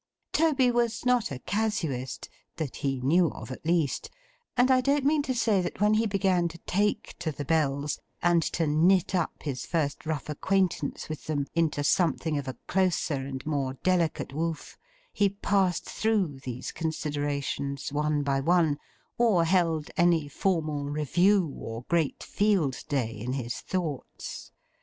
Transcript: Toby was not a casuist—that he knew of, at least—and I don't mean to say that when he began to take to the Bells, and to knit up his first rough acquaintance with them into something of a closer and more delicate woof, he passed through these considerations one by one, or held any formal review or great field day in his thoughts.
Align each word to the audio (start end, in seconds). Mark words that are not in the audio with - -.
Toby 0.31 0.71
was 0.71 1.05
not 1.05 1.29
a 1.29 1.37
casuist—that 1.37 2.77
he 2.77 2.99
knew 3.01 3.27
of, 3.33 3.51
at 3.51 3.63
least—and 3.63 4.71
I 4.71 4.81
don't 4.81 5.05
mean 5.05 5.21
to 5.21 5.35
say 5.35 5.61
that 5.61 5.79
when 5.79 5.93
he 5.93 6.07
began 6.07 6.47
to 6.47 6.57
take 6.57 7.15
to 7.19 7.31
the 7.31 7.45
Bells, 7.45 7.99
and 8.19 8.41
to 8.57 8.65
knit 8.65 9.13
up 9.13 9.43
his 9.43 9.63
first 9.67 10.07
rough 10.07 10.27
acquaintance 10.27 11.07
with 11.07 11.25
them 11.27 11.45
into 11.53 11.83
something 11.83 12.35
of 12.39 12.47
a 12.47 12.57
closer 12.65 13.13
and 13.13 13.45
more 13.45 13.73
delicate 13.83 14.33
woof, 14.33 14.75
he 15.13 15.29
passed 15.29 15.85
through 15.85 16.39
these 16.39 16.71
considerations 16.71 17.93
one 17.93 18.23
by 18.23 18.39
one, 18.39 18.79
or 19.19 19.45
held 19.45 19.91
any 19.97 20.27
formal 20.27 20.85
review 20.85 21.47
or 21.59 21.83
great 21.83 22.23
field 22.23 22.83
day 22.89 23.11
in 23.11 23.33
his 23.33 23.59
thoughts. 23.61 24.51